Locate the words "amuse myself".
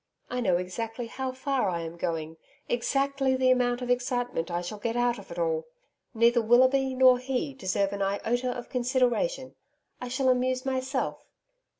10.29-11.19